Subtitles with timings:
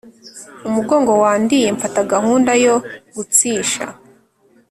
[0.67, 2.75] umugongo wandiye mfata gahunda yo
[3.15, 3.71] gutshs